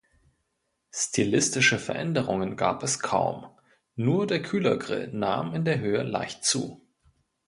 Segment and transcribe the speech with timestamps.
[0.91, 3.45] Stilistische Veränderungen gab es kaum,
[3.95, 6.81] nur der Kühlergrill nahm in der Höhe leicht zu.